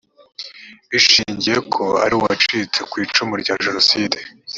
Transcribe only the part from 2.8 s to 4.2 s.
ku icumu rya jenoside